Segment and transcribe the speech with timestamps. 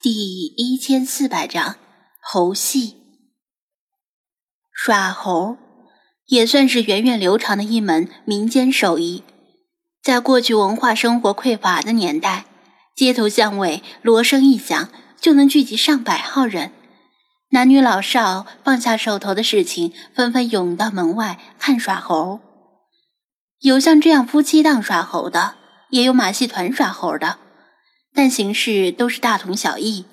[0.00, 1.74] 第一千四百章
[2.20, 2.98] 猴戏。
[4.72, 5.56] 耍猴
[6.26, 9.24] 也算是源远流长的一门民间手艺。
[10.00, 12.44] 在过去文化生活匮乏的年代，
[12.94, 14.88] 街头巷尾锣声一响，
[15.20, 16.70] 就能聚集上百号人，
[17.50, 22.38] 男女老少放下手头的事情，纷纷涌到门外看耍猴。
[23.62, 25.56] 有像这样夫妻档耍猴的，
[25.90, 27.40] 也有马戏团耍猴的。
[28.18, 30.04] 但形式都是大同小异。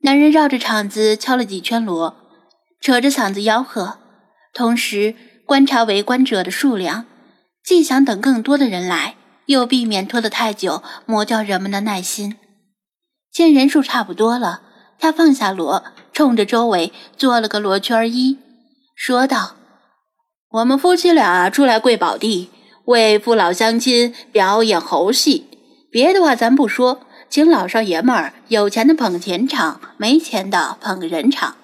[0.00, 2.16] 男人绕着场子敲了几圈锣，
[2.80, 3.98] 扯着嗓子吆喝，
[4.52, 5.14] 同时
[5.46, 7.06] 观察围观者的数量，
[7.62, 9.14] 既想等更多的人来，
[9.46, 12.36] 又避免拖得太久，磨掉人们的耐心。
[13.32, 14.62] 见人数差不多了，
[14.98, 18.38] 他放下锣，冲着周围做了个罗圈揖，
[18.96, 19.54] 说道
[20.50, 22.50] ：“我们夫妻俩出来跪宝地，
[22.86, 25.46] 为父老乡亲表演猴戏。”
[25.94, 31.54] 别的话咱不说，请老少爷们儿有钱的捧钱场，没钱的捧个人场。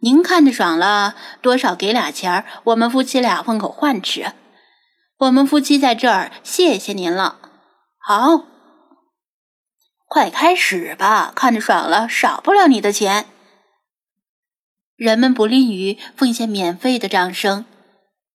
[0.00, 4.32] 您看着爽了，多少给俩钱儿，我们夫妻俩混口饭吃。
[5.18, 7.38] 我们夫妻在这儿，谢谢您了。
[8.00, 8.46] 好，
[10.08, 13.26] 快开始吧，看着爽了，少不了你的钱。
[14.96, 17.64] 人们不吝于奉献免费的掌声，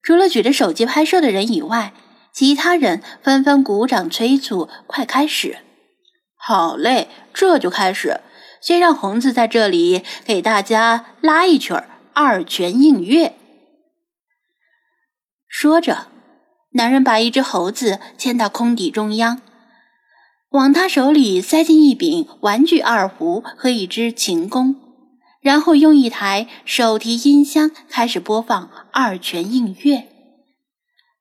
[0.02, 1.92] 除了举着手机拍摄的人以外。
[2.34, 5.60] 其他人纷纷鼓掌催促：“快开始！”
[6.36, 8.22] 好嘞，这就开始。
[8.60, 11.74] 先让红子在这里给大家拉一曲
[12.14, 13.28] 《二泉映月》。
[15.48, 16.08] 说着，
[16.72, 19.42] 男人把一只猴子牵到空地中央，
[20.52, 24.76] 往他手里塞进一柄玩具二胡和一支琴弓，
[25.42, 29.98] 然后用一台手提音箱开始播放《二泉映月》。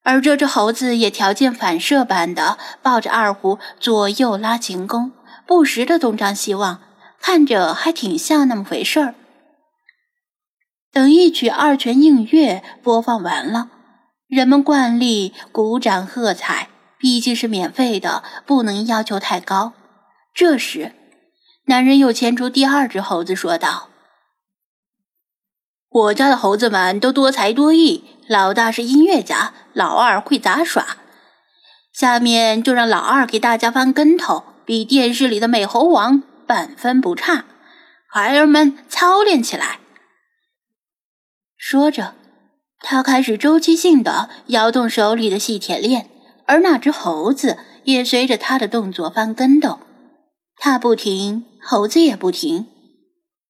[0.04, 5.12] 而这只猴子也条件反射般的抱着二胡左右拉琴弓，
[5.46, 6.80] 不时的东张西望，
[7.20, 9.14] 看着还挺像那么回事儿。
[10.92, 13.70] 等一曲《二泉映月》播放完了，
[14.26, 19.72] 人们惯例鼓掌喝彩，毕竟是免费的，不能要求太高。
[20.34, 20.92] 这时，
[21.66, 23.88] 男人又牵出第二只猴子，说道
[25.92, 30.96] ：“我家的猴子们都多才多艺。”老大是音乐家，老二会杂耍。
[31.92, 37.44] 下面就让老二给大家翻跟头，比电视里的美猴王半分不差。
[38.08, 39.80] 孩儿们操练起来。
[41.56, 42.14] 说着，
[42.78, 46.08] 他开始周期性的摇动手里的细铁链，
[46.46, 49.80] 而那只猴子也随着他的动作翻跟斗。
[50.56, 52.68] 他不停，猴子也不停。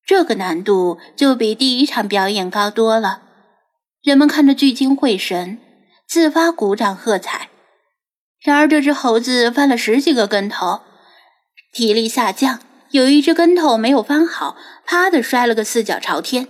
[0.05, 3.23] 这个难度就比第一场表演高多了。
[4.03, 5.59] 人们看着聚精会神，
[6.09, 7.51] 自发鼓掌喝彩。
[8.41, 10.81] 然而，这只猴子翻了十几个跟头，
[11.73, 12.59] 体力下降，
[12.91, 16.49] 有一只跟头没有翻好，啪的摔了个四脚朝天。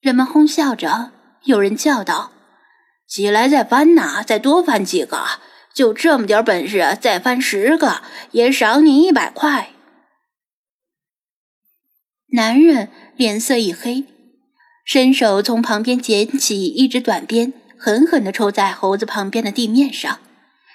[0.00, 1.10] 人们哄笑着，
[1.42, 2.32] 有人叫道
[3.06, 5.22] ：“起来再翻呐，再多翻几个！
[5.74, 8.00] 就这么点本事，再翻十个
[8.30, 9.72] 也赏你一百块。”
[12.34, 14.04] 男人脸色一黑。
[14.84, 20.18] 伸手从旁边捡起一支短鞭，狠狠地抽在猴子旁边的地面上，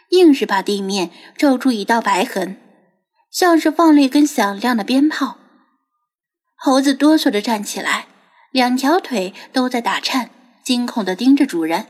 [0.09, 2.57] 硬是把地面抽出一道白痕，
[3.29, 5.37] 像是放了一根响亮的鞭炮。
[6.55, 8.07] 猴子哆嗦着站起来，
[8.51, 10.29] 两条腿都在打颤，
[10.63, 11.87] 惊恐地盯着主人。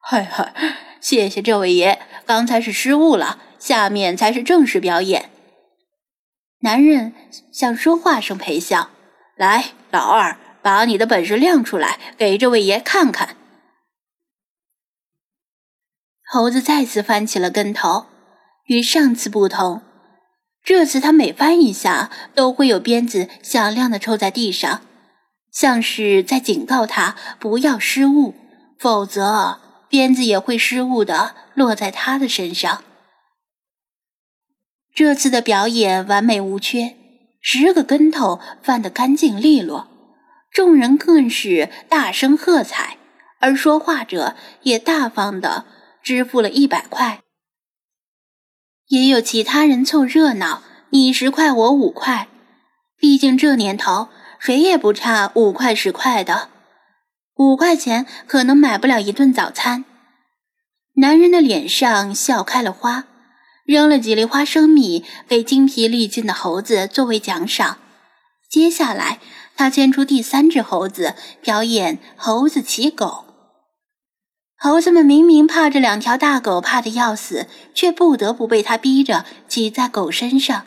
[0.00, 0.54] 嗨嗨，
[1.00, 5.28] 谢谢这位爷，刚才是失误了，下面才是正式表演。
[6.60, 7.12] 男人
[7.52, 8.90] 向说话声陪笑，
[9.36, 10.36] 来，老二。
[10.62, 13.34] 把你的本事亮出来，给这位爷看看。
[16.22, 18.04] 猴子再次翻起了跟头，
[18.66, 19.80] 与上次不同，
[20.62, 24.82] 这次他每翻一下，都会有鞭子响亮的抽在地上，
[25.50, 28.34] 像是在警告他不要失误，
[28.78, 32.84] 否则鞭子也会失误的落在他的身上。
[34.94, 36.96] 这次的表演完美无缺，
[37.40, 39.88] 十个跟头翻得干净利落。
[40.52, 42.96] 众人更是大声喝彩，
[43.38, 45.64] 而说话者也大方的
[46.02, 47.20] 支付了一百块。
[48.88, 52.26] 也有其他人凑热闹，你十块我五块，
[52.98, 54.08] 毕竟这年头
[54.40, 56.48] 谁也不差五块十块的，
[57.36, 59.84] 五块钱可能买不了一顿早餐。
[60.96, 63.04] 男人的脸上笑开了花，
[63.70, 67.76] 扔了几粒花生米给精疲力尽的猴子作为奖赏。
[68.50, 69.20] 接下来。
[69.56, 73.26] 他牵出第三只猴子，表演猴子骑狗。
[74.56, 80.64] 猴子们明明怕这两条大狗怕的要死，却不得不被他逼着骑在狗身上。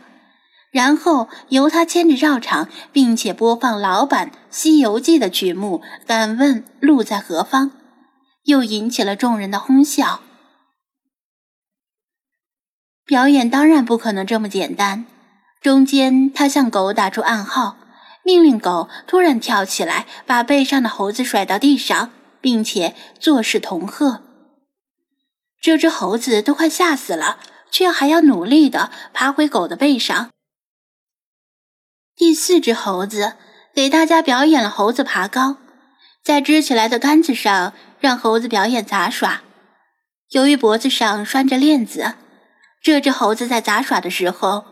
[0.71, 5.81] 然后由他牵着绕场，并且播放老版《西游记》的曲目。
[6.05, 7.71] 敢问路在何方？
[8.44, 10.21] 又引起了众人的哄笑。
[13.13, 15.06] 表演当然不可能这么简单。
[15.62, 17.77] 中间，他向狗打出暗号，
[18.24, 22.10] 命令狗突然跳起来，把背上的猴子甩到地上，
[22.42, 24.24] 并且作势同贺。
[25.62, 27.38] 这只猴子都快吓死了，
[27.69, 30.31] 却还要努力的爬回狗的背上。
[32.15, 33.33] 第四只猴子
[33.75, 35.57] 给大家表演了猴子爬高，
[36.24, 39.44] 在支起来的杆子上让猴子表演杂耍。
[40.31, 42.15] 由于脖子上拴着链子，
[42.83, 44.65] 这只猴子在杂耍的时候。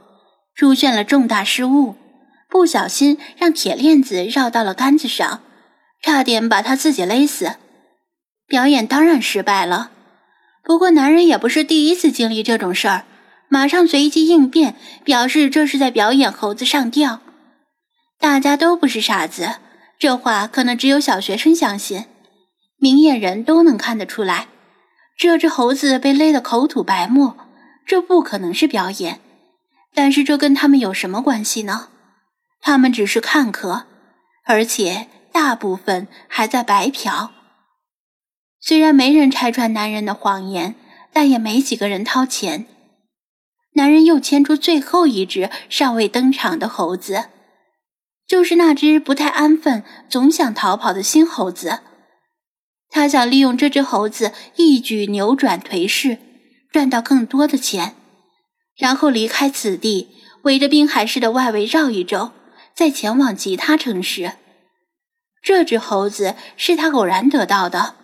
[0.53, 1.95] 出现了重大失误，
[2.49, 5.41] 不小心让铁链子绕到了杆子上，
[6.03, 7.55] 差点把他自己勒死。
[8.47, 9.91] 表演当然失败了。
[10.61, 13.05] 不过男人也不是第一次经历这种事儿，
[13.47, 14.75] 马上随机应变，
[15.05, 17.21] 表示这是在表演猴子上吊。
[18.19, 19.55] 大家都不是傻子，
[19.97, 22.05] 这话可能只有小学生相信，
[22.77, 24.47] 明眼人都能看得出来。
[25.17, 27.37] 这只猴子被勒得口吐白沫，
[27.85, 29.19] 这不可能是表演。
[29.93, 31.89] 但是这跟他们有什么关系呢？
[32.61, 33.85] 他们只是看客，
[34.45, 37.31] 而且大部分还在白嫖。
[38.59, 40.75] 虽然没人拆穿男人的谎言，
[41.11, 42.67] 但也没几个人掏钱。
[43.73, 47.25] 男人又牵出最后一只尚未登场的猴子，
[48.27, 51.79] 就是那只不太安分、总想逃跑的新猴子。
[52.89, 56.17] 他想利用这只猴子一举扭转颓势，
[56.71, 57.95] 赚到更多的钱。
[58.75, 60.09] 然后离开此地，
[60.43, 62.31] 围着滨海市的外围绕一周，
[62.73, 64.33] 再前往其他城市。
[65.43, 67.95] 这只猴子是他偶然得到的，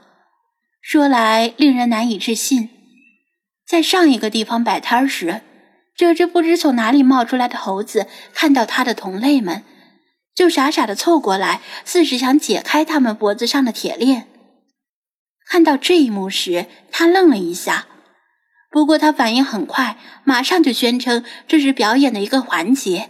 [0.81, 2.69] 说来令人难以置信。
[3.65, 5.41] 在上一个地方摆摊时，
[5.95, 9.63] 这只不知从哪里冒出来的猴子看到他的同类们，
[10.35, 14.27] 就傻傻的凑过来，似是想解开他们脖子上的铁链。
[15.47, 17.87] 看到这一幕时，他愣了一下。
[18.69, 23.09] 不过他反应很快，马上就宣称这是表演的一个环节，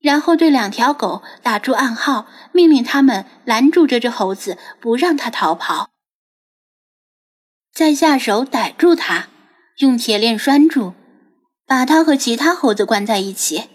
[0.00, 5.90] 然后对两条狗打出暗号，命令他们拦住这只猴子，不让它逃跑，
[7.72, 9.28] 再下手逮住它，
[9.78, 10.94] 用铁链拴住，
[11.66, 13.68] 把它和其他猴子关在一起。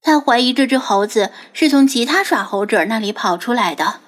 [0.00, 4.00] 他怀疑这只猴子是从其他耍猴者那里跑出来的，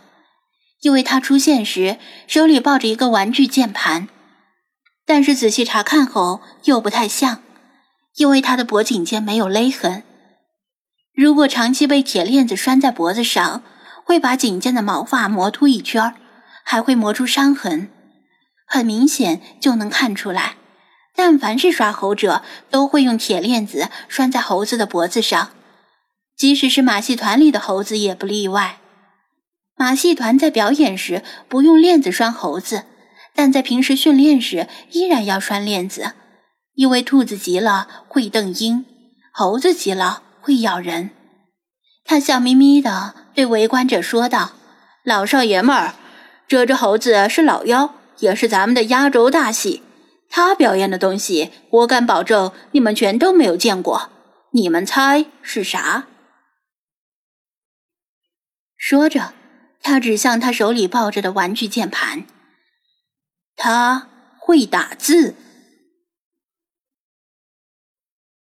[0.80, 4.08] 因为他出现时手里抱着一个玩具键盘。
[5.06, 7.43] 但是仔细查看后又不太像，
[8.17, 10.03] 因为他的脖颈间没有勒痕。
[11.14, 13.62] 如果长期被铁链子拴在脖子上，
[14.05, 16.14] 会把颈间的毛发磨秃一圈，
[16.64, 17.88] 还会磨出伤痕，
[18.67, 20.56] 很明显就能看出来。
[21.14, 25.52] 但凡是耍猴者，都会用铁链子拴在猴子的脖子上，
[26.37, 28.81] 即使是马戏团里的猴子也不例外。
[29.76, 32.85] 马戏团在表演时不用链子拴猴子。
[33.37, 36.15] 但在平时训练时，依然要拴链子，
[36.75, 38.87] 因为兔子急了会瞪鹰，
[39.31, 41.11] 猴子急了会咬人。
[42.03, 44.53] 他笑眯眯的对围观者说道
[45.05, 45.94] ：“老少爷们儿，
[46.49, 49.83] 这只猴子是老妖，也是咱们的压轴大戏。
[50.31, 54.11] 他表演的东西，我敢保证你们全都没有见过。
[54.53, 56.06] 你们猜是啥？”
[58.78, 59.35] 说着，
[59.83, 62.25] 他指向他手里抱着的玩具键盘。
[63.56, 64.08] 他
[64.38, 65.34] 会打字。